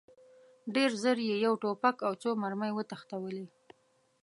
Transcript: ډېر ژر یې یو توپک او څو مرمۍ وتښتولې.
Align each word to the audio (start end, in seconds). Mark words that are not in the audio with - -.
ډېر 0.75 0.89
ژر 1.01 1.17
یې 1.27 1.35
یو 1.45 1.53
توپک 1.63 1.97
او 2.07 2.13
څو 2.21 2.29
مرمۍ 2.41 2.71
وتښتولې. 2.73 3.45